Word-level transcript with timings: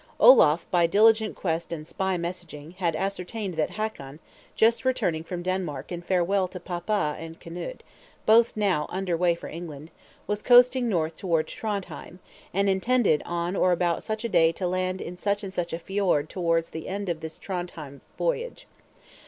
Olaf 0.19 0.65
by 0.71 0.87
diligent 0.87 1.35
quest 1.35 1.71
and 1.71 1.85
spy 1.85 2.17
messaging, 2.17 2.73
had 2.77 2.95
ascertained 2.95 3.53
that 3.53 3.69
Hakon, 3.69 4.17
just 4.55 4.83
returning 4.83 5.23
from 5.23 5.43
Denmark 5.43 5.91
and 5.91 6.03
farewell 6.03 6.47
to 6.47 6.59
Papa 6.59 7.15
and 7.19 7.39
Knut, 7.39 7.81
both 8.25 8.57
now 8.57 8.87
under 8.89 9.15
way 9.15 9.35
for 9.35 9.47
England, 9.47 9.91
was 10.25 10.41
coasting 10.41 10.89
north 10.89 11.17
towards 11.17 11.53
Trondhjem; 11.53 12.17
and 12.51 12.67
intended 12.67 13.21
on 13.27 13.55
or 13.55 13.71
about 13.71 14.01
such 14.01 14.25
a 14.25 14.29
day 14.29 14.51
to 14.53 14.67
land 14.67 15.01
in 15.01 15.17
such 15.17 15.43
and 15.43 15.53
such 15.53 15.71
a 15.71 15.77
fjord 15.77 16.29
towards 16.29 16.71
the 16.71 16.87
end 16.87 17.07
of 17.07 17.19
this 17.19 17.37
Trondhjem 17.37 18.01
voyage. 18.17 18.65